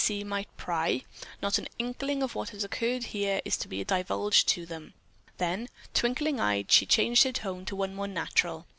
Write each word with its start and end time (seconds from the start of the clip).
C.' 0.03 0.23
may 0.23 0.45
pry, 0.57 1.03
not 1.43 1.59
an 1.59 1.67
inkling 1.77 2.23
of 2.23 2.33
what 2.33 2.49
has 2.49 2.61
here 2.63 2.65
occurred 3.35 3.41
is 3.45 3.55
to 3.57 3.67
be 3.67 3.83
divulged 3.83 4.47
to 4.47 4.65
them." 4.65 4.95
Then, 5.37 5.67
twinkling 5.93 6.39
eyed, 6.39 6.71
she 6.71 6.87
changed 6.87 7.21
her 7.23 7.31
tone 7.31 7.65
to 7.65 7.75
one 7.75 7.93
more 7.93 8.07
natural. 8.07 8.65